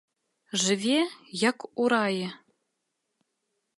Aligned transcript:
Жыве, 0.61 0.95
як 1.49 1.57
у 1.83 1.85
раі. 1.93 2.25